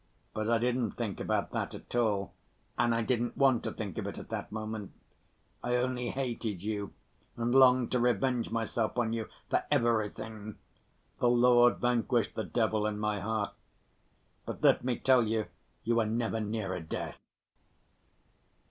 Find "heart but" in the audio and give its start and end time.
13.19-14.63